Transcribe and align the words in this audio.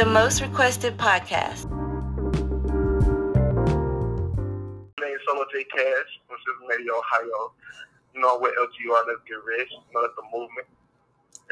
The 0.00 0.06
most 0.06 0.40
requested 0.40 0.96
podcast. 0.96 1.68
My 4.98 5.06
name 5.06 5.14
is 5.14 5.20
Solo 5.28 5.44
J 5.52 5.64
Cash 5.64 6.10
from 6.26 6.38
Cincinnati, 6.46 6.88
Ohio. 6.90 7.52
You 8.14 8.22
know, 8.22 8.38
with 8.40 8.54
LGR, 8.58 9.06
let's 9.08 9.20
get 9.28 9.44
rich. 9.44 9.68
You 9.70 9.78
know, 9.92 10.00
that's 10.00 10.14
the 10.16 10.22
movement. 10.32 10.66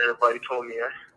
Everybody 0.02 0.41
told 0.48 0.66
me 0.66 0.77
in. 0.77 1.08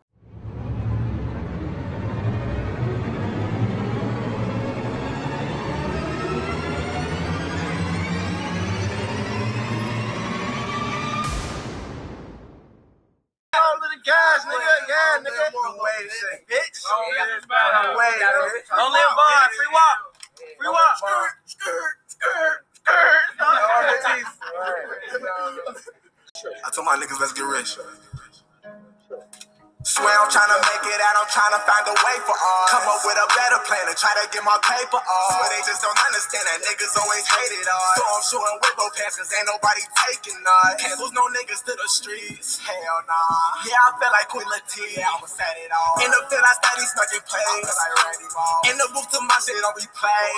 I'm 30.18 30.32
trying 30.32 30.52
to 30.52 30.60
make 30.60 30.84
it 30.88 31.00
out, 31.00 31.16
I'm 31.20 31.30
trying 31.32 31.54
to 31.56 31.62
find 31.64 31.86
a 31.88 31.96
way 31.96 32.18
for 32.28 32.36
all. 32.36 32.66
Come 32.72 32.88
up 32.90 33.02
with 33.06 33.20
a 33.20 33.28
better 33.32 33.60
plan 33.68 33.86
and 33.88 33.98
try 33.98 34.12
to 34.20 34.26
get 34.32 34.44
my 34.44 34.58
paper 34.64 35.00
off. 35.00 35.32
Swear 35.38 35.50
they 35.54 35.64
just 35.64 35.82
don't 35.84 35.96
understand 35.96 36.44
that 36.48 36.60
niggas 36.68 36.94
always 37.00 37.26
hated 37.28 37.66
us. 37.68 37.96
So 37.96 38.04
I'm 38.04 38.24
showing 38.26 38.56
Whippo 38.64 38.86
pants 38.98 39.16
cause 39.22 39.32
ain't 39.32 39.48
nobody 39.48 39.84
taking 40.10 40.40
us. 40.42 40.82
Can't 40.82 40.98
lose 41.00 41.14
no 41.16 41.24
niggas 41.32 41.62
to 41.68 41.74
the 41.78 41.88
streets. 41.88 42.60
Hell 42.64 43.00
nah. 43.08 43.68
Yeah, 43.68 43.88
I 43.88 43.90
feel 44.00 44.12
like 44.12 44.28
Queen 44.32 44.48
Latifah. 44.50 45.00
Yeah, 45.00 45.14
I'ma 45.16 45.28
set 45.30 45.56
it 45.60 45.72
off. 45.72 46.04
In 46.04 46.10
the 46.12 46.22
field, 46.28 46.44
I 46.44 46.54
steady 46.60 46.86
smoking 46.92 47.24
plays. 47.28 47.68
Like 47.70 47.94
Randy 48.02 48.28
Moss. 48.34 48.62
In 48.72 48.76
the 48.82 48.88
booth 48.92 49.10
to 49.16 49.20
my 49.24 49.38
shit 49.40 49.60
on 49.62 49.74
replay. 49.78 50.32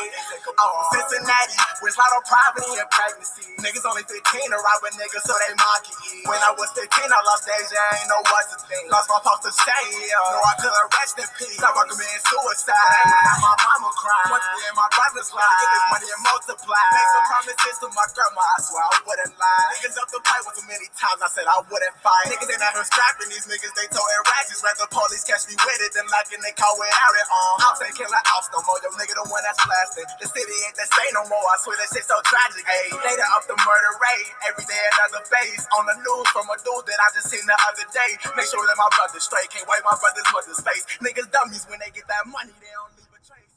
I'm 0.43 0.69
from 0.69 0.85
Cincinnati, 0.99 1.57
with 1.81 1.95
Lotto 1.97 2.19
poverty 2.27 2.73
and 2.77 2.89
pregnancy. 2.91 3.47
Niggas 3.63 3.85
only 3.87 4.03
15 4.05 4.19
to 4.19 4.57
ride 4.59 4.81
with 4.83 4.95
niggas, 4.99 5.23
so 5.23 5.33
they 5.39 5.53
mocking 5.55 5.99
you. 6.09 6.25
When 6.27 6.39
I 6.41 6.51
was 6.57 6.69
15, 6.75 6.89
I 6.89 7.19
lost 7.25 7.47
I 7.47 8.01
ain't 8.01 8.09
know 8.09 8.21
what 8.27 8.45
to 8.51 8.57
think. 8.67 8.91
Lost 8.91 9.07
my 9.09 9.19
pop 9.23 9.39
to 9.43 9.51
No, 9.63 10.23
I 10.43 10.53
couldn't 10.59 10.89
rest 10.91 11.15
in 11.23 11.29
peace. 11.39 11.61
I 11.63 11.71
recommend 11.71 12.19
suicide. 12.27 13.07
My 13.39 13.55
mama 13.63 13.89
cried. 13.95 14.27
Once 14.35 14.43
and 14.43 14.75
my 14.75 14.89
brothers 14.91 15.31
lied. 15.31 15.55
Get 15.63 15.69
this 15.71 15.85
money 15.87 16.09
and 16.11 16.23
multiply. 16.27 16.83
Make 16.91 17.09
some 17.15 17.25
promises 17.31 17.75
to 17.79 17.87
my 17.95 18.07
grandma, 18.11 18.43
I 18.43 18.57
swear 18.59 18.83
I 18.83 18.97
wouldn't 19.07 19.33
lie. 19.39 19.65
Niggas 19.79 19.95
up 20.03 20.09
the 20.11 20.19
pipe 20.19 20.43
with 20.43 20.55
too 20.59 20.67
many 20.67 20.87
times, 20.99 21.19
I 21.23 21.29
said 21.31 21.47
I 21.47 21.63
wouldn't 21.63 21.95
fight. 22.03 22.27
Niggas 22.27 22.51
ain't 22.51 22.59
out 22.59 22.75
here 22.75 22.87
scrapping 22.87 23.29
these 23.31 23.47
niggas, 23.47 23.71
they 23.79 23.87
throwing 23.87 24.23
ratchets. 24.35 24.59
Rather 24.67 24.87
police 24.91 25.23
catch 25.23 25.47
me 25.47 25.55
with 25.55 25.81
it 25.83 25.91
than 25.95 26.07
locking 26.11 26.43
they 26.43 26.51
car 26.59 26.71
without 26.75 27.15
it 27.15 27.27
on. 27.31 27.55
I'm 27.63 27.75
saying 27.79 27.95
killer 27.95 28.23
outs 28.35 28.51
no 28.51 28.59
more, 28.67 28.79
yo 28.83 28.91
nigga 28.99 29.15
the 29.15 29.25
one 29.31 29.43
that's 29.47 29.59
blasting. 29.63 30.07
The 30.19 30.27
city 30.27 30.55
ain't 30.67 30.75
the 30.75 30.87
same 30.91 31.13
no 31.15 31.23
more, 31.31 31.45
I 31.51 31.55
swear 31.63 31.79
that 31.79 31.87
shit 31.95 32.03
so 32.03 32.19
tragic. 32.27 32.67
Ayy, 32.67 32.99
later 32.99 33.27
up 33.31 33.47
the 33.47 33.55
murder 33.63 33.93
rate, 34.03 34.27
every 34.51 34.67
day 34.67 34.83
another 34.99 35.23
face. 35.31 35.63
On 35.79 35.87
the 35.87 35.95
news 36.03 36.27
from 36.35 36.47
a 36.51 36.57
dude 36.59 36.85
that 36.89 36.99
I 36.99 37.07
just 37.15 37.31
seen 37.31 37.43
the 37.47 37.57
other 37.71 37.87
day. 37.95 38.11
Make 38.35 38.49
sure 38.49 38.63
that 38.67 38.77
my 38.79 38.89
brother's 38.97 39.23
straight, 39.23 39.49
can't 39.53 39.67
wipe 39.67 39.83
my 39.85 39.95
brother's 39.99 40.23
mother's 40.33 40.59
face. 40.61 40.85
Niggas 40.99 41.31
dummies 41.31 41.65
when 41.69 41.79
they 41.79 41.91
get 41.93 42.07
that 42.07 42.25
money, 42.25 42.51
they 42.59 42.67
don't 42.73 42.91
leave 42.97 43.07
a 43.13 43.19
trace. 43.23 43.53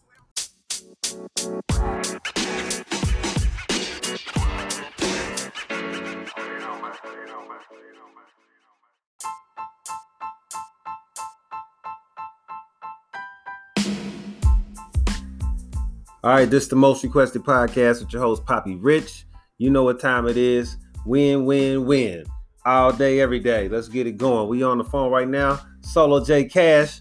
All 16.23 16.33
right, 16.33 16.51
this 16.51 16.64
is 16.64 16.68
the 16.68 16.77
most 16.77 17.05
requested 17.05 17.42
podcast 17.45 18.01
with 18.01 18.12
your 18.12 18.20
host 18.20 18.45
PapiRich. 18.45 19.24
You 19.58 19.70
know 19.70 19.85
what 19.85 20.01
time 20.01 20.27
it 20.27 20.36
is. 20.36 20.77
Win, 21.06 21.46
win, 21.46 21.86
win. 21.86 22.24
All 22.67 22.92
day, 22.92 23.20
every 23.20 23.39
day. 23.39 23.68
Let's 23.68 23.89
get 23.89 24.08
it 24.08 24.18
going. 24.18 24.48
We 24.48 24.62
on 24.64 24.77
the 24.77 24.85
phone 24.85 25.11
right 25.12 25.29
now. 25.29 25.61
Solo 25.86 26.23
J 26.23 26.45
Cash, 26.45 27.01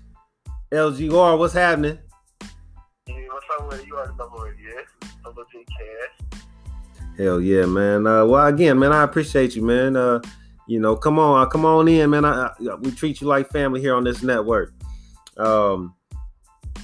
LGR. 0.71 1.37
What's 1.39 1.53
happening? 1.55 1.97
Yeah, 3.07 3.15
what's 3.31 3.45
up 3.59 3.67
with? 3.69 3.85
You 3.85 3.97
already 3.97 4.13
know 4.15 4.29
who. 4.29 4.45
Solo 5.23 5.45
J 5.51 5.65
Cash. 5.65 6.39
Hell 7.17 7.41
yeah, 7.41 7.65
man. 7.65 8.05
Uh, 8.05 8.25
well, 8.25 8.45
again, 8.45 8.77
man, 8.77 8.93
I 8.93 9.03
appreciate 9.03 9.55
you, 9.55 9.63
man. 9.63 9.95
Uh, 9.95 10.21
you 10.67 10.79
know, 10.79 10.95
come 10.95 11.17
on, 11.17 11.49
come 11.49 11.65
on 11.65 11.87
in, 11.87 12.09
man. 12.11 12.25
I, 12.25 12.47
I, 12.47 12.75
we 12.75 12.91
treat 12.91 13.21
you 13.21 13.27
like 13.27 13.49
family 13.49 13.81
here 13.81 13.95
on 13.95 14.03
this 14.03 14.21
network. 14.21 14.71
Um, 15.37 15.95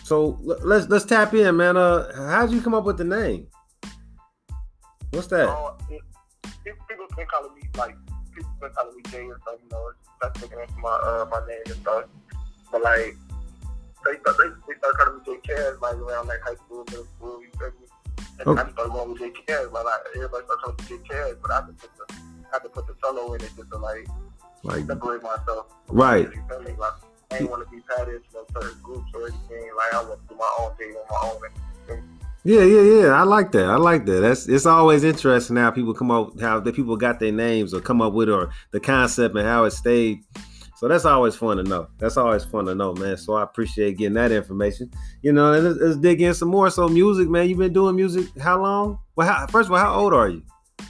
so 0.04 0.40
let's 0.42 0.90
let's 0.90 1.06
tap 1.06 1.34
in, 1.36 1.56
man. 1.56 1.78
Uh, 1.78 2.30
how'd 2.30 2.52
you 2.52 2.62
come 2.62 2.74
up 2.74 2.84
with 2.84 2.98
the 2.98 3.04
name? 3.04 3.48
What's 5.12 5.28
that? 5.28 5.50
Uh, 5.50 5.74
people 6.66 7.08
been 7.16 7.28
calling 7.28 7.54
me, 7.56 7.62
like, 7.78 7.96
people 8.34 8.52
been 8.60 8.72
calling 8.72 8.96
me 8.96 9.04
Jay 9.12 9.26
and 9.26 9.42
stuff, 9.42 9.56
you 9.64 9.70
know. 9.72 9.92
That's 10.22 10.42
looking 10.42 10.60
into 10.60 10.78
my, 10.80 10.90
uh, 10.90 11.26
my 11.30 11.42
name 11.48 11.62
and 11.66 11.76
stuff. 11.82 12.06
But, 12.72 12.82
like, 12.84 13.16
they, 14.06 14.16
start- 14.20 14.38
they, 14.38 14.50
they 14.68 14.76
started 14.80 14.98
calling 14.98 15.20
me 15.20 15.22
J 15.26 15.30
Cash, 15.44 15.76
like, 15.82 15.96
around, 15.96 16.28
like, 16.28 16.42
high 16.42 16.56
school, 16.56 16.84
middle 16.90 17.08
school, 17.18 17.42
you 17.42 17.50
feel 17.60 17.72
me? 17.80 17.88
And 18.40 18.48
Okay. 18.48 18.62
I 18.62 18.64
just 18.64 18.74
started 18.76 18.94
going 18.94 19.12
with 19.12 19.22
J 19.22 19.32
Cash, 19.48 19.66
but, 19.72 19.86
like, 19.86 20.02
everybody 20.16 20.46
started 20.46 20.62
calling 20.64 20.78
me 20.80 20.86
J 20.88 20.98
Cash, 21.10 21.36
but 21.42 21.52
I 21.52 21.56
had 21.56 21.68
to 21.68 21.74
put 21.74 21.92
the, 21.98 22.06
I 22.14 22.48
had 22.54 22.64
to 22.64 22.70
put 22.70 22.88
the 22.88 22.96
solo 23.04 23.34
in 23.34 23.42
it 23.42 23.52
just 23.56 23.70
to, 23.72 23.78
like, 23.78 24.08
Like, 24.64 24.86
separate 24.86 25.24
myself. 25.24 25.66
Right. 25.88 26.30
You 26.30 26.44
feel 26.48 26.62
me? 26.62 26.74
Like, 26.78 26.94
I 27.32 27.38
ain't 27.40 27.50
want 27.50 27.66
to 27.66 27.70
be 27.76 27.82
patted 27.90 28.16
into 28.16 28.28
no 28.34 28.46
certain 28.54 28.78
groups 28.84 29.10
or 29.14 29.28
anything. 29.28 29.70
Like, 29.76 29.94
I 29.94 30.04
want 30.06 30.22
to 30.22 30.28
do 30.30 30.36
my 30.38 30.52
own 30.60 30.76
thing 30.78 30.94
on 30.94 31.06
my 31.10 31.30
own. 31.34 31.42
And, 31.46 31.54
Yeah, 32.44 32.64
yeah, 32.64 32.82
yeah. 32.82 33.08
I 33.10 33.24
like 33.24 33.52
that. 33.52 33.70
I 33.70 33.76
like 33.76 34.06
that. 34.06 34.22
That's 34.22 34.48
it's 34.48 34.66
always 34.66 35.04
interesting 35.04 35.58
how 35.58 35.70
people 35.70 35.94
come 35.94 36.10
up 36.10 36.40
how 36.40 36.60
the 36.60 36.74
people 36.74 36.98
got 36.98 37.20
their 37.20 37.32
names 37.32 37.74
or 37.74 37.82
come 37.82 38.02
up 38.02 38.14
with 38.14 38.30
or 38.30 38.50
the 38.72 38.80
concept 38.80 39.36
and 39.36 39.48
how 39.48 39.66
it 39.66 39.72
stayed. 39.72 40.24
So 40.76 40.88
that's 40.88 41.06
always 41.06 41.36
fun 41.36 41.58
to 41.58 41.64
know. 41.64 41.88
That's 42.00 42.18
always 42.18 42.44
fun 42.44 42.66
to 42.66 42.74
know, 42.74 42.94
man. 42.94 43.16
So 43.16 43.36
I 43.36 43.44
appreciate 43.44 44.00
getting 44.00 44.16
that 44.16 44.32
information. 44.32 44.90
You 45.22 45.32
know, 45.32 45.54
and 45.54 45.64
let's, 45.64 45.80
let's 45.80 45.98
dig 45.98 46.24
in 46.24 46.34
some 46.34 46.48
more. 46.48 46.72
So 46.72 46.90
music, 46.90 47.30
man. 47.30 47.48
You've 47.48 47.60
been 47.60 47.74
doing 47.74 47.96
music 47.96 48.26
how 48.40 48.60
long? 48.60 48.98
Well, 49.16 49.28
how, 49.28 49.46
first 49.46 49.68
of 49.68 49.74
all, 49.74 49.78
how 49.78 49.94
old 49.94 50.12
are 50.12 50.30
you? 50.30 50.42
I'm 50.80 50.88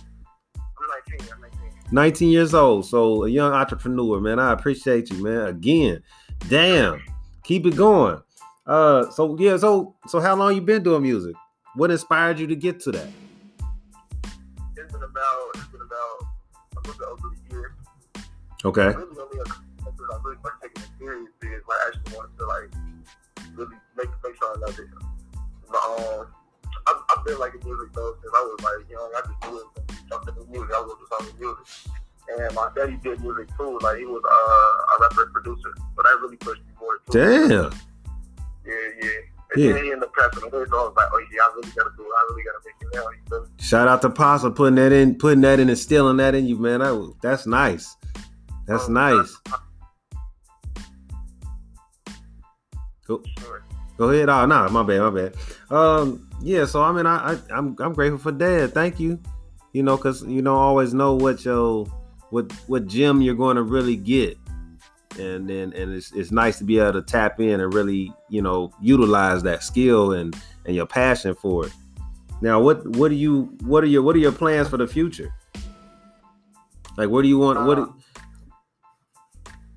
19. 1.09 1.27
I'm 1.33 1.41
19. 1.41 1.59
19 1.91 2.29
years 2.29 2.53
old. 2.53 2.85
So 2.85 3.25
a 3.25 3.29
young 3.29 3.51
entrepreneur, 3.51 4.21
man. 4.21 4.39
I 4.39 4.53
appreciate 4.53 5.09
you, 5.09 5.21
man. 5.21 5.47
Again, 5.47 6.01
damn, 6.47 7.03
keep 7.43 7.65
it 7.65 7.75
going. 7.75 8.21
Uh, 8.65 9.09
so 9.09 9.35
yeah, 9.39 9.57
so 9.57 9.95
so 10.07 10.19
how 10.19 10.35
long 10.35 10.53
you 10.53 10.61
been 10.61 10.83
doing 10.83 11.01
music? 11.01 11.35
What 11.75 11.89
inspired 11.89 12.39
you 12.39 12.47
to 12.47 12.55
get 12.55 12.79
to 12.81 12.91
that? 12.91 13.07
It's 14.77 14.91
been 14.91 15.03
about, 15.03 15.49
it's 15.55 15.67
been 15.67 15.81
about 15.81 16.27
a 16.75 16.87
little 16.87 16.93
bit 16.93 17.07
over 17.07 17.27
a 17.33 17.53
year. 17.53 17.75
Okay. 18.63 18.87
Really, 18.87 19.17
only 19.19 19.39
a 19.39 19.43
couple 19.43 20.05
I 20.11 20.19
really 20.23 20.37
started 20.39 20.59
taking 20.61 20.83
it 20.83 20.89
serious 20.99 21.29
is 21.41 21.63
like 21.67 21.79
I 21.79 21.87
actually 21.87 22.17
wanted 22.17 22.37
to 22.37 22.45
like 22.45 22.69
really 23.55 23.75
make 23.97 24.09
make 24.23 24.35
sure 24.37 24.55
I 24.55 24.59
love 24.59 24.77
it. 24.77 24.87
But 25.69 25.81
um, 25.81 26.27
I've, 26.87 27.01
I've 27.17 27.25
been 27.25 27.39
like 27.39 27.53
in 27.55 27.61
music 27.65 27.93
though 27.93 28.15
since 28.21 28.33
I 28.35 28.41
was 28.41 28.59
like 28.61 28.89
young. 28.91 29.09
I 29.15 29.21
just 29.25 29.51
knew 29.51 29.57
it 29.57 29.95
something 30.11 30.35
in 30.37 30.51
music. 30.51 30.69
I 30.75 30.81
was 30.81 30.97
just 30.99 31.13
on 31.17 31.39
music. 31.39 31.65
And 32.37 32.55
my 32.55 32.69
daddy 32.75 32.97
did 33.01 33.21
music 33.21 33.49
too. 33.57 33.79
Like 33.81 33.97
he 33.97 34.05
was 34.05 34.21
uh, 34.21 34.29
a 34.29 35.01
rapper 35.01 35.31
producer, 35.33 35.73
but 35.95 36.03
that 36.03 36.19
really 36.21 36.37
pushed 36.37 36.61
me 36.61 36.73
more. 36.79 36.99
too. 37.09 37.47
Damn. 37.49 37.90
Yeah, 38.65 38.73
yeah. 39.01 39.09
And 39.53 39.63
Yeah. 39.63 39.73
then 39.73 39.83
he 39.83 39.91
ended 39.91 40.03
up 40.07 40.13
passing 40.17 40.43
away, 40.43 40.51
so 40.69 40.77
I 40.77 40.83
was 40.83 40.93
like, 40.95 41.07
oh 41.11 41.19
yeah, 41.31 41.41
I 41.43 41.51
really 41.55 41.71
gotta 41.75 41.89
do 41.97 42.03
it. 42.03 42.09
I 42.17 42.27
really 42.29 42.43
gotta 42.43 42.59
make 42.65 42.75
it 42.81 43.29
now. 43.29 43.37
You? 43.39 43.47
Shout 43.59 43.87
out 43.87 44.01
to 44.03 44.09
for 44.39 44.51
putting 44.51 44.75
that 44.75 44.91
in, 44.93 45.15
putting 45.15 45.41
that 45.41 45.55
in, 45.55 45.61
and 45.61 45.69
instilling 45.71 46.17
that 46.17 46.35
in 46.35 46.45
you, 46.47 46.57
man. 46.57 46.81
I, 46.81 47.07
that's 47.21 47.45
nice. 47.45 47.95
That's 48.67 48.87
Um, 48.87 48.93
nice. 48.93 49.37
Go, 53.07 53.21
Sure. 53.39 53.63
go 53.97 54.09
ahead. 54.09 54.29
Oh 54.29 54.45
no, 54.45 54.69
my 54.69 54.83
bad, 54.83 55.01
my 55.01 55.09
bad. 55.09 55.35
Um, 55.69 56.29
yeah. 56.41 56.65
So 56.65 56.81
I 56.81 56.91
mean, 56.93 57.05
I, 57.05 57.33
I 57.33 57.37
I'm 57.49 57.75
I'm 57.79 57.93
grateful 57.93 58.19
for 58.19 58.31
Dad. 58.31 58.73
Thank 58.73 58.99
you. 58.99 59.19
You 59.73 59.83
know, 59.83 59.97
cause 59.97 60.23
you 60.25 60.41
don't 60.41 60.57
always 60.57 60.93
know 60.93 61.15
what 61.15 61.43
your 61.43 61.85
what 62.29 62.51
what 62.67 62.87
gym 62.87 63.21
you're 63.21 63.35
going 63.35 63.55
to 63.57 63.63
really 63.63 63.95
get, 63.97 64.37
and 65.19 65.49
then 65.49 65.73
and 65.73 65.93
it's 65.93 66.11
it's 66.13 66.31
nice 66.31 66.57
to 66.57 66.63
be 66.63 66.79
able 66.79 66.93
to 66.93 67.01
tap 67.01 67.39
in 67.39 67.59
and 67.59 67.73
really 67.73 68.13
you 68.29 68.41
know 68.41 68.71
utilize 68.81 69.43
that 69.43 69.63
skill 69.63 70.13
and 70.13 70.35
and 70.65 70.75
your 70.75 70.85
passion 70.85 71.35
for 71.35 71.65
it. 71.65 71.73
Now, 72.41 72.59
what 72.59 72.85
what 72.95 73.09
do 73.09 73.15
you 73.15 73.55
what 73.63 73.83
are 73.83 73.87
your 73.87 74.01
what 74.01 74.15
are 74.15 74.19
your 74.19 74.31
plans 74.31 74.67
for 74.67 74.77
the 74.77 74.87
future? 74.87 75.33
Like, 76.97 77.09
what 77.09 77.21
do 77.21 77.27
you 77.27 77.37
want? 77.37 77.65
What? 77.65 77.75
do- 77.75 77.95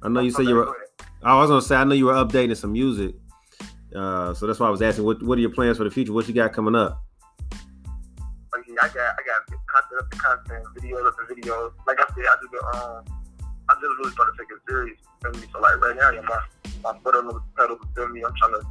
I 0.03 0.09
know 0.09 0.21
you 0.21 0.31
said 0.31 0.47
you 0.47 0.55
were. 0.55 0.77
I 1.23 1.39
was 1.39 1.49
gonna 1.49 1.63
say 1.63 1.77
I 1.77 1.85
know 1.85 1.95
you 1.95 2.07
were 2.07 2.15
updating 2.15 2.57
some 2.57 2.73
music, 2.73 3.15
uh, 3.95 4.35
so 4.35 4.47
that's 4.47 4.61
why 4.61 4.67
I 4.67 4.71
was 4.71 4.83
asking. 4.83 5.05
What 5.05 5.23
What 5.23 5.39
are 5.39 5.41
your 5.41 5.51
plans 5.51 5.79
for 5.79 5.85
the 5.85 5.91
future? 5.91 6.13
What 6.13 6.29
you 6.29 6.35
got 6.35 6.53
coming 6.53 6.75
up? 6.75 7.03
I 8.83 8.89
got 8.89 8.97
I 8.97 9.23
got 9.25 9.47
content 9.67 10.01
up 10.01 10.11
to 10.11 10.19
content, 10.19 10.65
videos 10.77 11.07
up 11.07 11.17
to 11.17 11.35
videos. 11.35 11.73
Like 11.87 11.99
I 12.01 12.07
said, 12.15 12.25
I 12.25 12.37
just 12.41 12.53
been, 12.53 12.81
um 12.83 13.24
I 13.75 13.81
just 13.81 13.99
really 13.99 14.13
started 14.13 14.33
taking 14.39 14.57
it 14.57 14.63
serious. 14.69 14.99
Feel 15.23 15.33
me? 15.33 15.47
So 15.53 15.61
like 15.61 15.81
right 15.81 15.97
now, 15.97 16.11
yeah, 16.11 16.21
my 16.23 16.41
my 16.93 16.99
foot 17.01 17.15
on 17.17 17.27
the 17.27 17.41
pedal. 17.59 17.79
Feel 17.97 18.09
me? 18.09 18.23
I'm 18.25 18.35
trying 18.37 18.53
to 18.53 18.67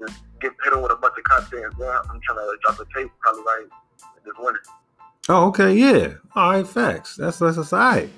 just 0.00 0.22
get 0.40 0.56
pedal 0.58 0.82
with 0.82 0.92
a 0.92 0.96
bunch 0.96 1.14
of 1.18 1.24
content. 1.24 1.74
Yeah, 1.78 1.98
I'm 2.08 2.20
trying 2.20 2.38
to 2.38 2.56
drop 2.64 2.80
a 2.80 2.84
tape 2.94 3.10
probably 3.20 3.42
like 3.44 3.70
this 4.24 4.34
winter. 4.38 4.60
Oh, 5.28 5.48
okay, 5.48 5.74
yeah. 5.74 6.14
All 6.34 6.52
right, 6.52 6.66
facts. 6.66 7.16
That's 7.16 7.38
that's, 7.38 7.56
that's 7.56 7.72
all 7.72 7.78
right. 7.80 8.08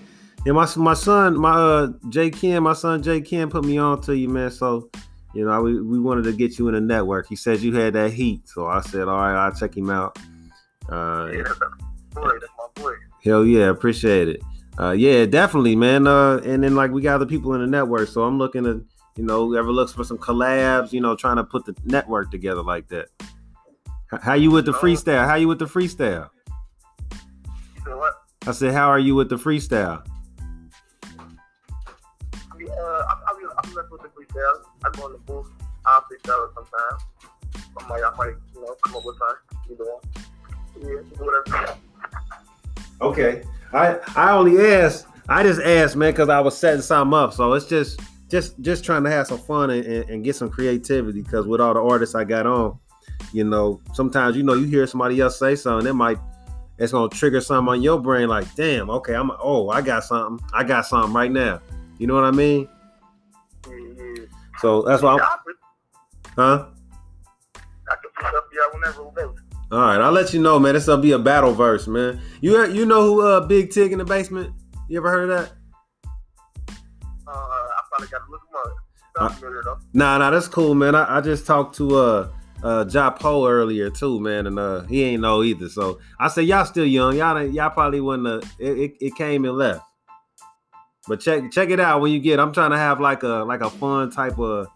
Yeah, 0.47 0.53
my 0.53 0.69
my 0.77 0.95
son, 0.95 1.39
my 1.39 1.53
uh 1.53 1.89
Jay 2.11 2.31
Ken, 2.31 2.63
my 2.63 2.73
son 2.75 3.03
Jay 3.03 3.21
Ken 3.21 3.51
put 3.51 3.65
me 3.65 3.79
on 3.79 4.01
to 4.03 4.17
you, 4.17 4.29
man. 4.29 4.51
So, 4.51 4.91
you 5.35 5.45
know, 5.45 5.61
we, 5.63 5.81
we 5.81 5.99
wanted 5.99 6.25
to 6.25 6.33
get 6.33 6.59
you 6.59 6.69
in 6.69 6.75
the 6.75 6.81
network. 6.81 7.27
He 7.29 7.37
says 7.37 7.65
you 7.65 7.75
had 7.75 7.95
that 7.95 8.13
heat, 8.13 8.47
so 8.49 8.67
I 8.67 8.81
said, 8.83 9.09
all 9.09 9.17
right, 9.19 9.35
I'll 9.35 9.53
check 9.53 9.77
him 9.77 9.91
out. 9.91 10.17
Uh, 10.89 11.29
Yeah, 11.33 11.43
that's 11.43 11.59
my 11.61 12.21
boy. 12.23 12.31
That's 12.41 12.53
my 12.59 12.83
boy. 12.83 12.95
hell 13.25 13.45
yeah, 13.45 13.69
appreciate 13.69 14.29
it. 14.29 14.43
Uh, 14.79 14.93
yeah, 14.93 15.27
definitely, 15.27 15.75
man. 15.75 16.07
Uh, 16.07 16.37
and 16.45 16.63
then 16.63 16.77
like 16.77 16.93
we 16.93 17.03
got 17.03 17.17
other 17.17 17.27
people 17.27 17.53
in 17.55 17.61
the 17.61 17.67
network, 17.67 18.09
so 18.09 18.23
I'm 18.23 18.39
looking 18.39 18.63
to, 18.63 18.85
you 19.17 19.25
know, 19.25 19.47
whoever 19.47 19.73
looks 19.73 19.93
for 19.93 20.05
some 20.05 20.19
collabs, 20.19 20.93
you 20.93 21.01
know, 21.01 21.17
trying 21.17 21.37
to 21.37 21.45
put 21.45 21.65
the 21.65 21.75
network 21.85 22.31
together 22.31 22.63
like 22.63 22.87
that. 22.89 23.09
H- 24.15 24.21
How 24.23 24.35
you 24.35 24.53
with 24.53 24.67
the 24.67 24.73
freestyle? 24.73 25.27
How 25.27 25.35
you 25.35 25.49
with 25.49 25.59
the 25.59 25.67
freestyle? 25.67 26.31
You 27.11 27.83
said 27.85 27.97
what? 27.97 28.15
I 28.47 28.53
said, 28.53 28.73
how 28.73 28.89
are 28.89 29.01
you 29.01 29.17
with 29.17 29.29
the 29.29 29.37
freestyle? 29.37 30.07
I 31.19 32.57
mean, 32.57 32.71
uh, 32.71 32.75
I, 32.75 33.15
I, 33.27 33.39
mean, 33.39 33.49
I 33.57 33.83
with 33.91 34.03
the 34.03 34.09
freestyle. 34.09 34.63
I 34.85 34.97
go 34.97 35.07
in 35.07 35.13
the 35.13 35.19
booth. 35.19 35.51
I'll 35.87 36.03
freestyle 36.03 36.55
sometimes. 36.55 37.03
I 37.79 37.89
might, 37.89 38.03
I 38.05 38.17
might, 38.17 38.35
you 38.55 38.61
know, 38.61 38.77
come 38.85 38.95
up 38.97 39.05
with 39.05 39.17
something. 39.19 39.73
Either 39.73 39.85
one. 39.85 40.01
Yeah, 40.81 41.25
whatever. 41.25 41.79
Okay. 43.01 43.43
I 43.73 43.99
I 44.17 44.33
only 44.33 44.61
asked. 44.61 45.07
I 45.29 45.43
just 45.43 45.61
asked, 45.61 45.95
man, 45.95 46.13
because 46.13 46.29
I 46.29 46.41
was 46.41 46.57
setting 46.57 46.81
something 46.81 47.17
up. 47.17 47.33
So 47.33 47.53
it's 47.53 47.67
just 47.67 48.01
just 48.29 48.59
just 48.61 48.85
trying 48.85 49.05
to 49.05 49.11
have 49.11 49.27
some 49.27 49.39
fun 49.39 49.71
and, 49.71 49.85
and, 49.85 50.11
and 50.11 50.25
get 50.25 50.37
some 50.37 50.49
creativity. 50.49 51.23
Because 51.23 51.47
with 51.47 51.61
all 51.61 51.75
the 51.75 51.83
artists 51.83 52.15
I 52.15 52.25
got 52.25 52.47
on, 52.47 52.79
you 53.33 53.45
know, 53.45 53.81
sometimes 53.93 54.37
you 54.37 54.43
know 54.43 54.55
you 54.55 54.67
hear 54.67 54.87
somebody 54.87 55.21
else 55.21 55.39
say 55.39 55.55
something, 55.55 55.89
it 55.89 55.95
might 55.95 56.19
it's 56.79 56.93
gonna 56.93 57.09
trigger 57.09 57.41
something 57.41 57.73
on 57.73 57.83
your 57.83 58.01
brain. 58.01 58.29
Like, 58.29 58.53
damn, 58.55 58.89
okay, 58.89 59.15
I'm 59.15 59.31
oh, 59.43 59.69
I 59.69 59.83
got 59.83 60.05
something. 60.05 60.45
I 60.55 60.65
got 60.65 60.87
something 60.87 61.13
right 61.13 61.31
now. 61.31 61.61
You 61.99 62.07
know 62.07 62.15
what 62.15 62.25
I 62.25 62.31
mean? 62.31 62.69
Yeah. 63.69 64.25
So 64.61 64.83
that's 64.83 65.03
why, 65.03 65.15
I'm, 65.15 65.21
huh? 66.37 66.67
I 67.91 67.95
can 67.95 68.11
freestyle 68.17 68.33
for 68.33 68.55
y'all 68.55 69.11
whenever. 69.11 69.48
All 69.71 69.79
right, 69.79 70.01
I'll 70.01 70.13
let 70.13 70.33
you 70.33 70.41
know, 70.41 70.59
man. 70.59 70.75
This 70.75 70.87
will 70.87 70.97
be 70.97 71.13
a 71.13 71.19
battle 71.19 71.53
verse, 71.53 71.87
man. 71.87 72.21
You 72.41 72.67
you 72.69 72.87
know 72.87 73.03
who 73.03 73.21
uh 73.21 73.47
Big 73.47 73.71
Tig 73.71 73.93
in 73.93 73.99
the 73.99 74.05
basement? 74.05 74.55
You 74.89 74.97
ever 74.99 75.11
heard 75.11 75.29
of 75.29 75.39
that? 75.39 75.53
Uh, 77.27 77.31
I 77.31 77.81
probably 77.91 78.09
got 78.09 78.25
to 78.25 78.31
look 78.31 78.41
them 78.41 78.57
up. 78.57 79.41
Though. 79.65 79.79
Nah, 79.93 80.19
nah, 80.19 80.31
that's 80.31 80.49
cool, 80.49 80.75
man. 80.75 80.95
I, 80.95 81.19
I 81.19 81.21
just 81.21 81.45
talked 81.45 81.77
to 81.77 81.97
uh 81.97 82.29
uh 82.63 82.87
Ja 82.91 83.11
Poe 83.11 83.47
earlier 83.47 83.91
too, 83.91 84.21
man, 84.21 84.47
and 84.47 84.59
uh 84.59 84.83
he 84.83 85.03
ain't 85.05 85.21
know 85.21 85.43
either. 85.43 85.69
So 85.69 85.99
I 86.19 86.29
said 86.29 86.47
y'all 86.47 86.65
still 86.65 86.87
young. 86.87 87.17
Y'all 87.17 87.43
y'all 87.43 87.71
probably 87.71 88.01
wouldn't 88.01 88.27
uh, 88.27 88.47
it, 88.59 88.79
it, 88.79 88.93
it 89.01 89.15
came 89.17 89.45
and 89.45 89.57
left. 89.57 89.85
But 91.07 91.21
check 91.21 91.51
check 91.51 91.69
it 91.69 91.81
out 91.81 92.01
when 92.01 92.13
you 92.13 92.21
get 92.21 92.41
I'm 92.41 92.53
trying 92.53 92.71
to 92.71 92.79
have 92.79 93.01
like 93.01 93.23
a 93.23 93.45
like 93.45 93.61
a 93.61 93.69
fun 93.71 94.11
type 94.11 94.39
of 94.39 94.69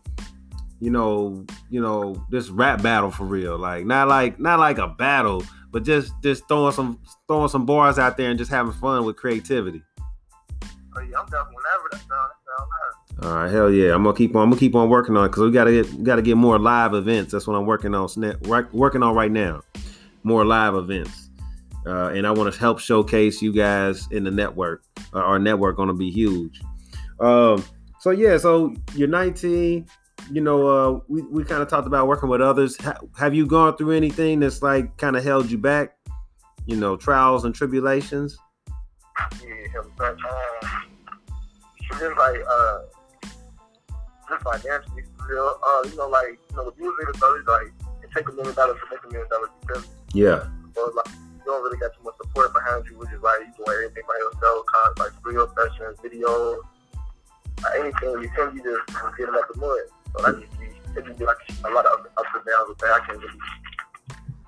you 0.83 0.91
know, 0.91 1.47
you 1.71 1.81
know, 1.81 2.27
this 2.29 2.49
rap 2.49 2.83
battle 2.83 3.13
for 3.13 3.23
real. 3.25 3.57
Like 3.57 3.87
not 3.87 4.09
like 4.09 4.41
not 4.41 4.59
like 4.59 4.79
a 4.79 4.89
battle, 4.89 5.45
but 5.71 5.85
just 5.85 6.13
just 6.25 6.49
throwing 6.49 6.73
some 6.73 6.99
throwing 7.29 7.49
some 7.49 7.65
bars 7.65 8.01
out 8.01 8.17
there 8.17 8.31
and 8.31 8.37
just 8.37 8.51
having 8.51 8.73
fun 8.73 9.05
with 9.05 9.15
creativity. 9.15 9.81
Oh, 10.97 11.01
yeah, 11.01 11.21
I'm 11.21 11.27
down 11.27 11.47
whenever. 11.47 11.89
That 11.93 11.99
sounds, 11.99 12.11
that 12.11 12.59
sounds 12.59 12.69
nice. 13.21 13.25
All 13.25 13.37
right, 13.37 13.53
hell 13.53 13.71
yeah! 13.71 13.95
I'm 13.95 14.03
gonna 14.03 14.17
keep 14.17 14.35
on. 14.35 14.43
I'm 14.43 14.51
gonna 14.51 14.59
keep 14.59 14.75
on 14.75 14.89
working 14.89 15.17
on 15.17 15.27
it 15.27 15.29
because 15.29 15.45
we 15.45 15.53
gotta 15.53 15.71
get 15.71 16.03
gotta 16.03 16.21
get 16.21 16.37
more 16.37 16.59
live 16.59 16.95
events. 16.95 17.31
That's 17.31 17.47
what 17.47 17.55
I'm 17.55 17.65
working 17.65 17.95
on. 17.95 18.09
Working 18.73 19.05
on 19.05 19.15
right 19.15 19.31
now, 19.31 19.63
more 20.25 20.45
live 20.45 20.75
events, 20.75 21.31
uh, 21.87 22.09
and 22.09 22.27
I 22.27 22.33
want 22.33 22.53
to 22.53 22.59
help 22.59 22.81
showcase 22.81 23.41
you 23.41 23.53
guys 23.53 24.09
in 24.11 24.25
the 24.25 24.33
network. 24.33 24.83
Uh, 25.15 25.21
our 25.21 25.39
network 25.39 25.77
gonna 25.77 25.95
be 25.95 26.11
huge. 26.11 26.61
Um, 27.21 27.65
so 28.01 28.11
yeah, 28.11 28.37
so 28.37 28.75
you're 28.97 29.07
19. 29.07 29.87
You 30.31 30.41
know, 30.41 30.67
uh, 30.67 31.01
we 31.09 31.23
we 31.23 31.45
kind 31.45 31.63
of 31.63 31.69
talked 31.69 31.87
about 31.87 32.07
working 32.07 32.29
with 32.29 32.41
others. 32.41 32.77
Ha- 32.81 33.01
have 33.19 33.35
you 33.35 33.47
gone 33.47 33.77
through 33.77 33.93
anything 33.93 34.41
that's 34.41 34.63
like 34.63 34.97
kind 34.97 35.17
of 35.17 35.25
held 35.25 35.51
you 35.51 35.59
back? 35.59 35.97
You 36.67 36.77
know, 36.77 36.97
trials 36.97 37.45
and 37.45 37.55
tribulations. 37.55 38.39
Yeah, 39.43 39.83
but 39.99 40.17
it's 41.91 42.01
just 42.01 42.17
like 42.17 42.41
uh, 42.49 42.79
just 44.31 44.43
financially, 44.45 45.03
real. 45.29 45.59
Uh, 45.63 45.89
you 45.89 45.97
know, 45.97 46.09
like 46.09 46.39
you 46.51 46.57
know, 46.57 46.65
with 46.65 46.79
music, 46.79 47.07
it's 47.09 47.23
always 47.23 47.47
like 47.47 47.67
it 48.03 48.11
take 48.15 48.29
a 48.29 48.33
million 48.33 48.55
dollars 48.55 48.79
to 48.81 48.95
make 48.95 49.05
a 49.05 49.13
million 49.13 49.29
dollars. 49.29 49.51
Because 49.61 49.89
Yeah, 50.15 50.47
so 50.75 50.93
like 50.95 51.09
you 51.09 51.45
don't 51.45 51.63
really 51.63 51.79
got 51.79 51.93
too 51.97 52.05
much 52.05 52.15
support 52.17 52.53
behind 52.55 52.87
you, 52.87 52.97
which 52.99 53.11
is 53.13 53.21
like 53.23 53.41
you 53.41 53.65
doing 53.65 53.77
everything 53.85 54.05
by 54.07 54.17
yourself, 54.17 54.67
kind 54.73 54.89
of 54.91 54.99
like 54.99 55.13
studio 55.21 55.53
sessions, 55.57 55.99
videos, 55.99 56.59
like 57.63 57.75
anything. 57.81 58.23
You 58.23 58.31
can 58.35 58.57
you 58.57 58.63
just 58.63 59.19
get 59.19 59.29
it 59.29 59.35
up 59.35 59.53
the 59.53 59.61
mud. 59.61 60.02
So 60.17 60.25
that 60.25 60.41
just 60.41 60.61
be 60.61 60.67
it 60.97 61.07
just 61.07 61.19
be 61.19 61.25
like 61.25 61.37
a 61.65 61.71
lot 61.71 61.87
of 61.87 62.07
ups 62.17 62.29
and 62.35 62.45
downs 62.45 62.69
with. 62.69 62.83
I 62.85 63.01
can't 63.07 63.19
really 63.19 63.39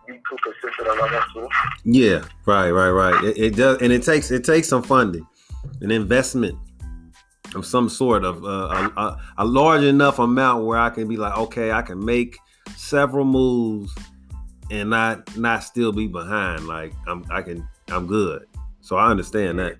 be 0.06 0.12
too 0.14 0.36
consistent 0.42 0.88
as 0.88 0.98
I 0.98 1.00
want 1.00 1.24
to. 1.34 1.48
Yeah, 1.84 2.24
right, 2.46 2.70
right, 2.70 2.90
right. 2.90 3.24
It, 3.24 3.38
it 3.38 3.56
does, 3.56 3.80
and 3.80 3.92
it 3.92 4.02
takes 4.02 4.30
it 4.30 4.44
takes 4.44 4.68
some 4.68 4.82
funding, 4.82 5.26
an 5.80 5.90
investment 5.90 6.58
of 7.54 7.64
some 7.64 7.88
sort 7.88 8.24
of 8.24 8.44
uh, 8.44 8.48
a, 8.96 9.00
a, 9.00 9.20
a 9.38 9.44
large 9.44 9.84
enough 9.84 10.18
amount 10.18 10.64
where 10.64 10.78
I 10.78 10.90
can 10.90 11.08
be 11.08 11.16
like, 11.16 11.36
okay, 11.38 11.70
I 11.70 11.82
can 11.82 12.04
make 12.04 12.38
several 12.76 13.24
moves 13.24 13.94
and 14.70 14.90
not 14.90 15.36
not 15.36 15.62
still 15.62 15.92
be 15.92 16.06
behind. 16.08 16.66
Like 16.66 16.92
I'm, 17.06 17.24
I 17.30 17.42
can, 17.42 17.66
I'm 17.88 18.06
good. 18.06 18.46
So 18.80 18.96
I 18.96 19.10
understand 19.10 19.58
that. 19.58 19.76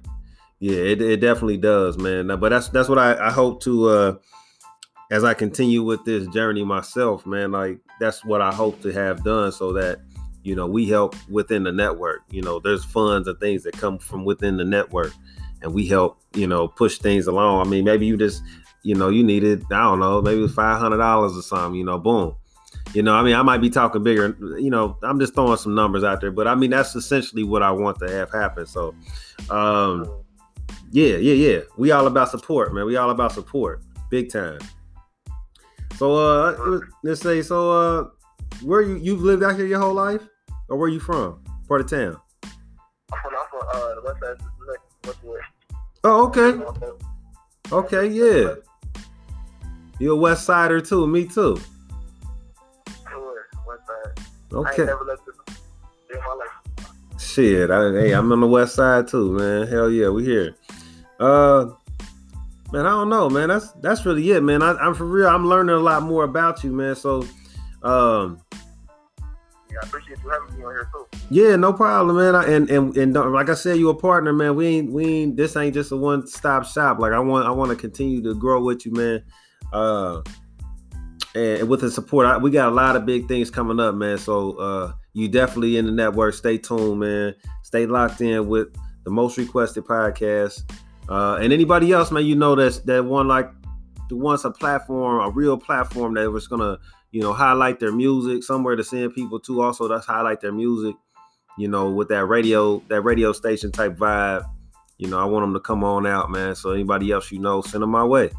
Yeah, 0.60 0.76
it, 0.76 1.02
it 1.02 1.20
definitely 1.20 1.58
does, 1.58 1.98
man. 1.98 2.28
But 2.28 2.48
that's 2.48 2.68
that's 2.68 2.88
what 2.88 2.98
I, 2.98 3.28
I 3.28 3.30
hope 3.30 3.62
to 3.64 3.88
uh 3.88 4.16
as 5.10 5.24
I 5.24 5.34
continue 5.34 5.82
with 5.82 6.04
this 6.04 6.26
journey 6.28 6.64
myself, 6.64 7.26
man. 7.26 7.52
Like 7.52 7.78
that's 8.00 8.24
what 8.24 8.40
I 8.40 8.52
hope 8.52 8.80
to 8.82 8.92
have 8.92 9.22
done 9.24 9.52
so 9.52 9.72
that 9.74 10.00
you 10.42 10.54
know 10.54 10.66
we 10.66 10.86
help 10.86 11.14
within 11.28 11.64
the 11.64 11.72
network. 11.72 12.22
You 12.30 12.42
know 12.42 12.58
there's 12.58 12.84
funds 12.84 13.28
and 13.28 13.38
things 13.38 13.62
that 13.64 13.74
come 13.74 13.98
from 13.98 14.24
within 14.24 14.56
the 14.56 14.64
network 14.64 15.12
and 15.62 15.72
we 15.72 15.86
help 15.86 16.20
you 16.34 16.46
know 16.46 16.68
push 16.68 16.98
things 16.98 17.26
along. 17.26 17.66
I 17.66 17.70
mean 17.70 17.84
maybe 17.84 18.06
you 18.06 18.16
just 18.16 18.42
you 18.84 18.94
know 18.94 19.08
you 19.08 19.24
needed 19.24 19.64
i 19.72 19.82
don't 19.82 19.98
know 19.98 20.20
maybe 20.22 20.44
it 20.44 20.50
$500 20.50 21.38
or 21.38 21.42
something 21.42 21.78
you 21.78 21.84
know 21.84 21.98
boom. 21.98 22.36
You 22.92 23.02
know 23.02 23.14
i 23.14 23.22
mean 23.22 23.34
i 23.34 23.42
might 23.42 23.58
be 23.58 23.70
talking 23.70 24.02
bigger 24.02 24.36
you 24.58 24.70
know 24.70 24.98
i'm 25.02 25.18
just 25.18 25.34
throwing 25.34 25.56
some 25.56 25.74
numbers 25.74 26.04
out 26.04 26.20
there 26.20 26.30
but 26.30 26.46
i 26.46 26.54
mean 26.54 26.70
that's 26.70 26.94
essentially 26.94 27.42
what 27.42 27.62
i 27.62 27.70
want 27.70 27.98
to 28.00 28.10
have 28.10 28.30
happen. 28.30 28.66
So 28.66 28.94
um 29.50 30.22
yeah 30.92 31.16
yeah 31.16 31.32
yeah. 31.32 31.60
We 31.76 31.90
all 31.90 32.06
about 32.06 32.30
support 32.30 32.72
man. 32.74 32.84
We 32.84 32.96
all 32.96 33.10
about 33.10 33.32
support 33.32 33.82
big 34.10 34.30
time 34.30 34.58
so 35.96 36.14
uh 36.16 36.80
let's 37.02 37.20
say 37.20 37.42
so 37.42 37.70
uh 37.70 38.04
where 38.62 38.80
you 38.82 38.96
you've 38.96 39.22
lived 39.22 39.42
out 39.42 39.56
here 39.56 39.66
your 39.66 39.80
whole 39.80 39.94
life 39.94 40.22
or 40.68 40.76
where 40.78 40.88
you 40.88 41.00
from? 41.00 41.42
Part 41.68 41.80
of 41.80 41.90
town. 41.90 42.16
I'm 43.12 43.20
from, 43.50 43.60
uh, 43.74 43.94
west 44.04 44.20
side, 44.20 44.36
west 45.04 45.18
west. 45.24 45.44
Oh, 46.04 46.26
okay. 46.26 46.62
Okay, 47.72 48.06
yeah. 48.08 48.54
You're 49.98 50.12
a 50.12 50.16
West 50.16 50.44
Sider 50.44 50.80
too. 50.80 51.06
Me 51.06 51.24
too. 51.24 51.54
West 51.54 51.66
side. 53.86 54.12
I 54.16 54.20
ain't 54.20 54.54
Okay. 54.54 54.84
never 54.84 55.04
left 55.04 55.22
in 56.10 56.18
my 56.18 56.34
life. 56.34 56.50
Shit. 57.18 57.70
I, 57.70 57.90
hey, 57.92 58.12
I'm 58.12 58.30
on 58.32 58.40
the 58.40 58.46
West 58.46 58.74
Side 58.74 59.08
too, 59.08 59.32
man. 59.32 59.66
Hell 59.66 59.90
yeah, 59.90 60.10
we 60.10 60.24
here. 60.24 60.54
Uh, 61.18 61.70
man, 62.74 62.86
I 62.86 62.90
don't 62.90 63.08
know, 63.08 63.30
man. 63.30 63.48
That's 63.48 63.70
that's 63.74 64.04
really 64.04 64.32
it, 64.32 64.42
man. 64.42 64.62
I, 64.62 64.72
I'm 64.72 64.94
for 64.94 65.04
real. 65.04 65.28
I'm 65.28 65.46
learning 65.46 65.76
a 65.76 65.78
lot 65.78 66.02
more 66.02 66.24
about 66.24 66.64
you, 66.64 66.72
man. 66.72 66.96
So, 66.96 67.24
um, 67.82 68.40
Yeah, 69.70 69.78
I 69.82 69.86
appreciate 69.86 70.18
you 70.24 70.28
having 70.28 70.58
me 70.58 70.64
on 70.64 70.74
here 70.74 70.90
too. 70.92 71.06
Yeah, 71.30 71.54
no 71.56 71.72
problem, 71.72 72.16
man. 72.16 72.34
I, 72.34 72.44
and 72.52 72.68
and 72.68 72.96
and 72.96 73.14
like 73.32 73.48
I 73.48 73.54
said, 73.54 73.78
you 73.78 73.90
a 73.90 73.94
partner, 73.94 74.32
man. 74.32 74.56
We 74.56 74.66
ain't 74.66 74.92
we 74.92 75.04
ain't 75.06 75.36
this 75.36 75.56
ain't 75.56 75.72
just 75.72 75.92
a 75.92 75.96
one 75.96 76.26
stop 76.26 76.66
shop. 76.66 76.98
Like 76.98 77.12
I 77.12 77.20
want 77.20 77.46
I 77.46 77.52
want 77.52 77.70
to 77.70 77.76
continue 77.76 78.22
to 78.24 78.34
grow 78.34 78.62
with 78.62 78.84
you, 78.84 78.92
man. 78.92 79.22
Uh, 79.72 80.22
and 81.36 81.68
with 81.68 81.80
the 81.80 81.90
support, 81.90 82.26
I, 82.26 82.38
we 82.38 82.50
got 82.50 82.68
a 82.68 82.74
lot 82.74 82.96
of 82.96 83.06
big 83.06 83.28
things 83.28 83.50
coming 83.50 83.78
up, 83.78 83.94
man. 83.94 84.18
So 84.18 84.52
uh, 84.58 84.92
you 85.12 85.28
definitely 85.28 85.76
in 85.76 85.86
the 85.86 85.92
network. 85.92 86.34
Stay 86.34 86.58
tuned, 86.58 87.00
man. 87.00 87.34
Stay 87.62 87.86
locked 87.86 88.20
in 88.20 88.48
with 88.48 88.68
the 89.04 89.10
most 89.10 89.38
requested 89.38 89.84
podcast. 89.84 90.62
Uh, 91.08 91.36
and 91.36 91.52
anybody 91.52 91.92
else, 91.92 92.10
man, 92.10 92.24
you 92.24 92.34
know 92.34 92.54
that's 92.54 92.78
that 92.80 93.04
one 93.04 93.28
like 93.28 93.50
the 94.08 94.16
wants 94.16 94.44
a 94.44 94.50
platform, 94.50 95.20
a 95.20 95.30
real 95.30 95.56
platform 95.56 96.14
that 96.14 96.30
was 96.30 96.46
gonna, 96.46 96.78
you 97.12 97.20
know, 97.20 97.32
highlight 97.32 97.80
their 97.80 97.92
music 97.92 98.42
somewhere 98.42 98.76
to 98.76 98.84
send 98.84 99.14
people 99.14 99.38
to. 99.40 99.62
Also, 99.62 99.88
that's 99.88 100.06
highlight 100.06 100.40
their 100.40 100.52
music 100.52 100.94
you 101.56 101.68
know, 101.68 101.90
with 101.90 102.08
that 102.08 102.24
radio, 102.24 102.80
that 102.88 103.02
radio 103.02 103.32
station 103.32 103.70
type 103.70 103.96
vibe. 103.96 104.44
You 104.98 105.08
know, 105.08 105.18
I 105.18 105.24
want 105.24 105.44
them 105.44 105.54
to 105.54 105.60
come 105.60 105.84
on 105.84 106.06
out, 106.06 106.30
man. 106.30 106.54
So 106.54 106.70
anybody 106.70 107.10
else 107.12 107.30
you 107.32 107.38
know, 107.38 107.62
send 107.62 107.82
them 107.82 107.90
my 107.90 108.04
way. 108.04 108.30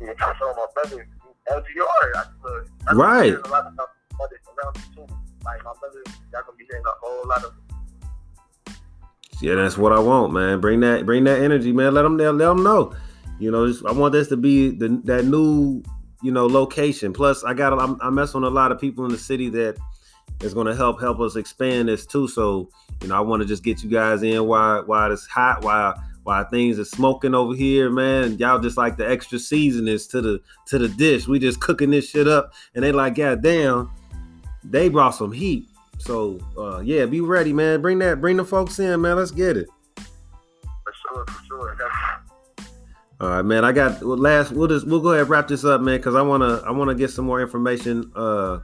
Yeah, 0.00 0.12
so 0.38 0.54
my 0.56 0.66
brother, 0.74 1.08
LGR, 1.50 2.16
I, 2.16 2.24
look, 2.42 2.66
I 2.88 2.94
Right. 2.94 3.24
hear 3.26 3.40
A 3.40 3.48
lot 3.48 3.66
of 3.66 3.74
stuff 3.74 3.88
about 4.14 4.28
it 4.32 4.40
around 4.46 4.76
me 4.76 4.82
too. 4.94 5.14
Like 5.44 5.64
my 5.64 5.72
brother, 5.80 6.02
y'all 6.32 6.42
gonna 6.46 6.56
be 6.56 6.66
hearing 6.68 6.84
a 6.86 6.90
whole 7.00 7.28
lot 7.28 7.44
of. 7.44 7.52
Yeah, 9.42 9.56
that's 9.56 9.76
what 9.76 9.92
I 9.92 9.98
want, 9.98 10.32
man. 10.32 10.60
Bring 10.60 10.78
that, 10.80 11.04
bring 11.04 11.24
that 11.24 11.40
energy, 11.40 11.72
man. 11.72 11.94
Let 11.94 12.02
them, 12.02 12.16
let 12.16 12.38
them 12.38 12.62
know. 12.62 12.94
You 13.40 13.50
know, 13.50 13.66
just, 13.66 13.84
I 13.84 13.90
want 13.90 14.12
this 14.12 14.28
to 14.28 14.36
be 14.36 14.70
the 14.70 15.00
that 15.02 15.24
new, 15.24 15.82
you 16.22 16.30
know, 16.30 16.46
location. 16.46 17.12
Plus, 17.12 17.42
I 17.42 17.52
got, 17.52 17.76
I'm, 17.76 17.98
I 18.00 18.08
mess 18.08 18.34
with 18.34 18.44
a 18.44 18.50
lot 18.50 18.70
of 18.70 18.80
people 18.80 19.04
in 19.04 19.10
the 19.10 19.18
city 19.18 19.48
that 19.48 19.76
is 20.42 20.54
going 20.54 20.68
to 20.68 20.76
help 20.76 21.00
help 21.00 21.18
us 21.18 21.34
expand 21.34 21.88
this 21.88 22.06
too. 22.06 22.28
So, 22.28 22.70
you 23.00 23.08
know, 23.08 23.16
I 23.16 23.20
want 23.20 23.42
to 23.42 23.48
just 23.48 23.64
get 23.64 23.82
you 23.82 23.90
guys 23.90 24.22
in 24.22 24.46
while 24.46 24.84
while 24.84 25.10
it's 25.10 25.26
hot, 25.26 25.64
while 25.64 26.00
while 26.22 26.44
things 26.44 26.78
are 26.78 26.84
smoking 26.84 27.34
over 27.34 27.52
here, 27.52 27.90
man. 27.90 28.38
Y'all 28.38 28.60
just 28.60 28.76
like 28.76 28.96
the 28.96 29.10
extra 29.10 29.40
seasonings 29.40 30.06
to 30.06 30.20
the 30.20 30.40
to 30.66 30.78
the 30.78 30.88
dish. 30.88 31.26
We 31.26 31.40
just 31.40 31.60
cooking 31.60 31.90
this 31.90 32.08
shit 32.08 32.28
up, 32.28 32.52
and 32.76 32.84
they 32.84 32.92
like, 32.92 33.16
God 33.16 33.42
damn, 33.42 33.90
they 34.62 34.88
brought 34.88 35.16
some 35.16 35.32
heat. 35.32 35.68
So 36.02 36.40
uh, 36.58 36.80
yeah, 36.80 37.06
be 37.06 37.20
ready, 37.20 37.52
man. 37.52 37.80
Bring 37.80 38.00
that, 38.00 38.20
bring 38.20 38.36
the 38.36 38.44
folks 38.44 38.78
in, 38.80 39.00
man. 39.00 39.16
Let's 39.16 39.30
get 39.30 39.56
it. 39.56 39.68
For 39.96 40.92
sure, 40.92 41.24
for 41.26 41.44
sure. 41.44 41.76
All 43.20 43.28
right, 43.28 43.42
man. 43.42 43.64
I 43.64 43.70
got 43.70 44.02
well, 44.02 44.16
last. 44.16 44.50
We'll 44.50 44.66
just 44.66 44.84
we'll 44.84 44.98
go 44.98 45.10
ahead 45.10 45.20
and 45.22 45.30
wrap 45.30 45.46
this 45.46 45.64
up, 45.64 45.80
man, 45.80 45.98
because 45.98 46.16
I 46.16 46.22
wanna 46.22 46.60
I 46.66 46.72
wanna 46.72 46.96
get 46.96 47.10
some 47.10 47.24
more 47.24 47.40
information. 47.40 48.10
Uh, 48.16 48.58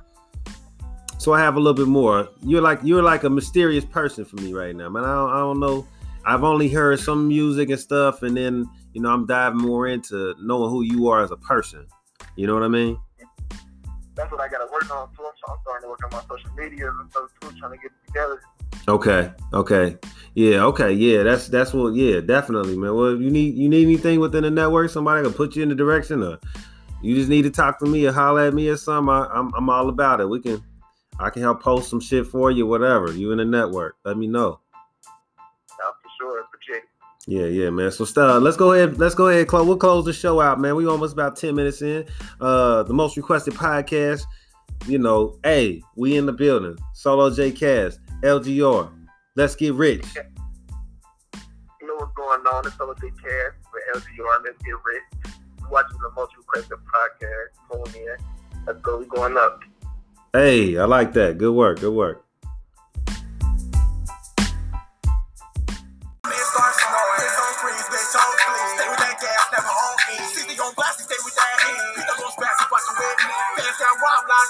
so 1.19 1.33
I 1.33 1.39
have 1.39 1.55
a 1.55 1.61
little 1.61 1.75
bit 1.75 1.87
more. 1.87 2.29
You're 2.43 2.61
like 2.61 2.81
you're 2.83 3.05
like 3.05 3.23
a 3.23 3.31
mysterious 3.31 3.85
person 3.85 4.25
for 4.25 4.35
me 4.37 4.53
right 4.53 4.75
now, 4.75 4.89
man. 4.89 5.05
I 5.05 5.15
don't, 5.15 5.31
I 5.31 5.39
don't 5.39 5.61
know. 5.61 5.87
I've 6.27 6.43
only 6.43 6.69
heard 6.69 6.99
some 6.99 7.29
music 7.29 7.71
and 7.71 7.79
stuff, 7.79 8.25
and 8.25 8.37
then 8.37 8.69
you 8.95 9.01
know 9.01 9.11
I'm 9.11 9.27
diving 9.27 9.61
more 9.61 9.87
into 9.87 10.35
knowing 10.41 10.71
who 10.71 10.83
you 10.83 11.07
are 11.07 11.23
as 11.23 11.31
a 11.31 11.37
person. 11.37 11.87
You 12.35 12.49
know 12.49 12.55
what 12.55 12.65
I 12.65 12.69
mean? 12.69 12.99
That's 14.19 14.33
what 14.33 14.41
I 14.41 14.49
gotta 14.49 14.67
work 14.73 14.91
on 14.91 15.09
too. 15.11 15.23
So 15.23 15.53
I'm 15.53 15.59
starting 15.63 15.87
to 15.87 15.91
work 15.91 16.01
on 16.05 16.11
my 16.11 16.23
social 16.29 16.51
media 16.57 16.91
and 16.91 17.11
stuff 17.11 17.31
too, 17.41 17.57
trying 17.59 17.73
to 17.73 17.79
get 17.79 17.93
it 17.93 18.07
together. 18.09 18.41
Okay. 18.89 19.31
Okay. 19.55 19.97
Yeah. 20.35 20.65
Okay. 20.65 20.93
Yeah. 20.93 21.23
That's 21.23 21.47
that's 21.47 21.73
what. 21.73 21.95
Yeah. 21.95 22.21
Definitely, 22.21 22.77
man. 22.77 22.95
Well, 22.95 23.15
if 23.15 23.21
you 23.21 23.31
need 23.31 23.55
you 23.55 23.69
need 23.69 23.85
anything 23.85 24.19
within 24.19 24.43
the 24.43 24.51
network, 24.51 24.91
somebody 24.91 25.23
can 25.23 25.33
put 25.33 25.55
you 25.55 25.63
in 25.63 25.69
the 25.69 25.75
direction, 25.75 26.23
or 26.23 26.39
you 27.01 27.15
just 27.15 27.29
need 27.29 27.43
to 27.43 27.51
talk 27.51 27.79
to 27.79 27.87
me 27.87 28.07
or 28.07 28.13
holler 28.13 28.47
at 28.47 28.55
me 28.55 28.69
or 28.69 28.77
something. 28.77 29.09
I, 29.09 29.27
I'm 29.33 29.55
I'm 29.55 29.71
all 29.71 29.89
about 29.89 30.21
it. 30.21 30.29
We 30.29 30.41
can. 30.41 30.63
I 31.21 31.31
can 31.31 31.43
help 31.43 31.63
post 31.63 31.91
some 31.91 32.01
shit 32.01 32.29
for 32.29 32.53
you, 32.53 32.65
whatever. 32.67 33.13
You 33.13 33.33
in 33.33 33.39
the 33.39 33.45
network, 33.45 33.97
let 34.05 34.17
me 34.17 34.29
know. 34.29 34.61
Yeah, 35.05 35.91
for 36.01 36.09
sure. 36.17 36.41
Appreciate 36.43 36.85
it. 36.85 36.98
Yeah, 37.29 37.45
yeah, 37.45 37.69
man. 37.69 37.91
So, 37.91 38.07
uh, 38.17 38.41
let's 38.41 38.57
go 38.57 38.73
ahead. 38.73 38.99
Let's 38.99 39.15
go 39.15 39.29
ahead. 39.29 39.49
Close. 39.49 39.67
We'll 39.67 39.77
close 39.77 40.07
the 40.07 40.15
show 40.15 40.41
out, 40.41 40.59
man. 40.59 40.75
We 40.77 40.87
almost 40.87 41.13
about 41.13 41.37
ten 41.37 41.55
minutes 41.55 41.83
in. 41.83 42.07
Uh, 42.41 42.85
the 42.85 42.95
most 42.95 43.19
requested 43.19 43.53
podcast. 43.53 44.23
You 44.87 44.97
know, 44.97 45.39
hey, 45.45 45.83
we 45.95 46.17
in 46.17 46.25
the 46.25 46.33
building. 46.33 46.79
Solo 46.95 47.29
J 47.29 47.53
Cash, 47.53 47.93
LGR. 48.23 48.91
Let's 49.37 49.55
get 49.57 49.75
rich. 49.75 50.07
You 51.83 51.87
know 51.87 51.97
what's 51.97 52.15
going 52.17 52.41
on? 52.47 52.67
It's 52.67 52.79
Solo 52.79 52.95
J 52.95 53.11
Cash 53.11 53.53
with 53.75 54.03
LGR. 54.03 54.45
Let's 54.47 54.63
get 54.63 54.75
rich. 54.87 55.37
You're 55.61 55.69
watching 55.69 55.99
the 55.99 56.11
most 56.17 56.35
requested 56.35 56.79
podcast. 56.79 57.93
Tune 57.93 58.05
in. 58.05 58.17
Let's 58.67 58.81
go. 58.81 59.01
We 59.01 59.05
going 59.05 59.37
up. 59.37 59.61
Hey, 60.33 60.79
I 60.79 60.87
like 60.87 61.13
that. 61.13 61.37
Good 61.37 61.53
work. 61.53 61.81
Good 61.81 61.93
work. 61.93 62.25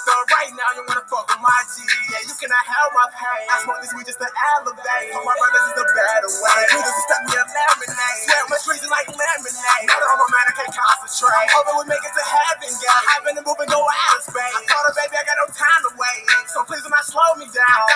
Robbed, 0.05 0.31
right 0.33 0.53
now. 0.53 0.71
You 0.77 0.83
wanna 0.85 1.05
fuck 1.09 1.27
with 1.29 1.41
my 1.41 1.61
G. 1.73 1.83
Yeah, 2.13 2.23
you 2.29 2.35
cannot 2.37 2.65
help 2.65 2.91
my 2.93 3.09
pain. 3.15 3.47
I 3.49 3.57
smoke 3.65 3.81
this 3.81 3.93
weed 3.97 4.07
just 4.07 4.21
to 4.21 4.29
elevate. 4.29 5.09
For 5.15 5.23
my 5.25 5.35
brothers 5.35 5.67
is 5.73 5.77
the 5.81 5.87
better 5.97 6.31
way. 6.31 6.61
Niggas 6.69 6.85
just 6.85 7.03
stuck 7.09 7.23
me 7.25 7.35
a 7.37 7.45
lemonade. 7.45 8.23
Swear 8.29 8.43
my 8.53 8.59
streets 8.61 8.85
is 8.85 8.93
like 8.93 9.09
lemonade. 9.09 9.87
Now 9.89 9.99
that 9.99 10.09
I'm 10.13 10.21
a 10.21 10.29
man, 10.29 10.45
I 10.49 10.55
can't 10.55 10.75
concentrate. 10.75 11.49
Hoping 11.57 11.77
we 11.81 11.85
make 11.89 12.05
it 12.05 12.15
to 12.15 12.25
heaven, 12.25 12.71
yeah. 12.79 13.13
I've 13.17 13.25
been 13.25 13.39
and 13.41 13.71
go 13.73 13.83
out 13.83 14.17
of 14.17 14.23
space. 14.23 14.55
I 14.55 14.63
told 14.69 14.85
her, 14.87 14.95
baby, 14.95 15.17
I 15.19 15.25
got 15.27 15.37
no 15.41 15.49
time 15.51 15.83
to 15.89 15.93
wait. 15.99 16.23
So 16.53 16.63
please 16.69 16.85
do 16.85 16.91
not 16.93 17.05
slow 17.05 17.35
me 17.41 17.49
down. 17.51 17.88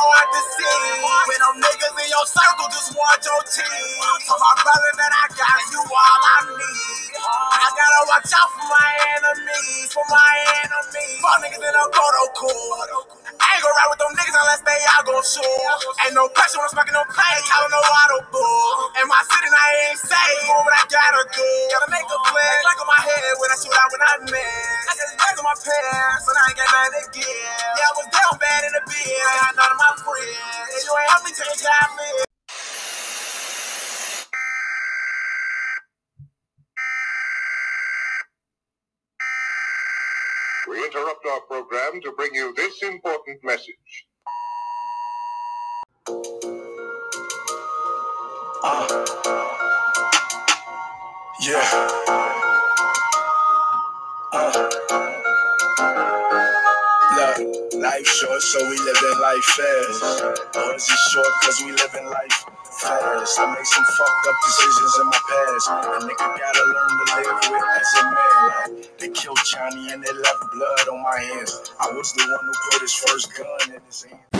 Hard 0.00 0.28
to 0.32 0.42
see. 0.56 0.80
When 1.28 1.38
them 1.44 1.56
niggas 1.60 1.96
in 2.00 2.08
your 2.08 2.26
circle 2.26 2.68
just 2.72 2.90
want 2.96 3.20
your 3.24 3.42
team. 3.52 4.00
So 4.24 4.34
my 4.40 4.54
brother 4.64 4.92
that 4.96 5.12
I 5.12 5.26
got, 5.36 5.60
you 5.76 5.82
all 5.84 6.22
I 6.24 6.38
need. 6.56 7.12
I 7.20 7.68
gotta 7.76 8.02
watch 8.08 8.32
out 8.32 8.48
for 8.56 8.66
my 8.72 8.90
enemies, 9.20 9.88
for 9.92 10.06
my 10.08 10.32
enemies. 10.64 11.20
Fuck 11.20 11.38
niggas 11.44 11.62
in 11.62 11.74
a 11.76 11.84
photo 11.92 12.22
cool. 12.36 12.72
I 13.40 13.46
ain't 13.56 13.62
gonna 13.64 13.76
ride 13.76 13.90
with 13.92 14.00
them 14.00 14.12
niggas 14.16 14.36
unless 14.36 14.62
they 14.64 14.80
all 14.96 15.04
gon' 15.04 15.24
shoot. 15.26 15.64
Ain't 16.06 16.16
no 16.16 16.28
pressure 16.32 16.58
when 16.58 16.68
I'm 16.68 16.74
smoking 16.74 16.96
no 16.96 17.04
I 17.50 17.56
don't 17.64 17.72
know 17.72 17.82
auto 17.82 18.18
bull. 18.32 18.94
In 19.02 19.06
my 19.08 19.22
city, 19.26 19.48
I 19.50 19.68
ain't 19.90 20.00
safe, 20.00 20.40
doing 20.46 20.64
what 20.64 20.74
I 20.76 20.84
gotta 20.88 21.22
do. 21.34 21.48
Gotta 21.72 21.90
make 21.90 22.06
a 22.06 22.18
plan, 22.30 22.58
like 22.68 22.78
on 22.80 22.88
my 22.88 23.00
head 23.02 23.32
when 23.40 23.50
I 23.50 23.56
shoot 23.58 23.74
out 23.74 23.88
when 23.90 24.02
I 24.04 24.12
miss. 24.30 24.84
I 24.88 24.92
just 24.94 25.14
back 25.18 25.34
on 25.40 25.44
my 25.48 25.56
pants, 25.56 26.24
and 26.28 26.36
I 26.36 26.42
ain't 26.48 26.58
got 26.60 26.68
nothing 26.70 26.94
to 26.94 27.04
give. 27.18 27.46
Yeah, 27.76 27.90
I 27.90 27.92
was 27.98 28.08
down 28.12 28.34
bad 28.38 28.60
in 28.68 28.72
the 28.78 28.84
bed, 28.86 29.22
I 29.24 29.34
had 29.48 29.54
none 29.56 29.72
of 29.74 29.79
And 30.22 30.84
you 30.84 30.94
ain't 31.00 31.10
help 31.10 31.24
me 31.24 31.30
live. 32.18 32.24
We 40.68 40.84
interrupt 40.84 41.26
our 41.26 41.40
program 41.40 42.00
to 42.02 42.12
bring 42.12 42.34
you 42.34 42.54
this 42.54 42.82
important 42.82 43.38
message. 43.42 44.06
Ah. 48.62 48.86
Yeah. 51.40 52.39
Life 58.00 58.08
short, 58.08 58.42
so 58.42 58.58
we 58.68 58.78
living 58.78 59.20
life 59.20 59.44
fast. 59.44 60.22
Or 60.56 60.74
is 60.74 60.88
it 60.88 60.98
short 61.10 61.26
cause 61.42 61.60
we 61.64 61.72
living 61.72 62.06
life 62.06 62.44
fast? 62.80 63.38
I 63.38 63.54
made 63.54 63.66
some 63.66 63.84
fucked 63.84 64.26
up 64.28 64.36
decisions 64.46 64.98
in 65.00 65.06
my 65.06 65.20
past. 65.28 65.68
A 65.68 66.06
nigga 66.06 66.38
gotta 66.38 66.64
learn 66.66 66.92
to 66.96 67.04
live 67.16 67.40
with 67.50 67.64
as 67.76 67.92
a 68.00 68.04
man. 68.04 68.84
They 68.98 69.08
killed 69.08 69.38
Johnny 69.44 69.92
and 69.92 70.02
they 70.02 70.12
left 70.12 70.44
blood 70.52 70.88
on 70.88 71.02
my 71.02 71.18
hands. 71.18 71.72
I 71.78 71.92
was 71.92 72.12
the 72.12 72.22
one 72.22 72.40
who 72.40 72.52
put 72.72 72.80
his 72.82 72.94
first 72.94 73.36
gun 73.36 73.74
in 73.76 73.80
his 73.86 74.04
hand. 74.04 74.39